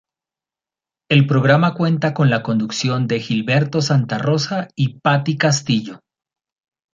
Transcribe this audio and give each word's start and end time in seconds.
El 1.11 1.27
programa 1.27 1.75
cuenta 1.75 2.15
con 2.15 2.31
la 2.31 2.41
conducción 2.41 3.05
de 3.05 3.19
Gilberto 3.19 3.83
Santa 3.83 4.17
Rosa 4.17 4.67
y 4.75 4.97
Patty 4.99 5.37
Castillo. 5.37 5.99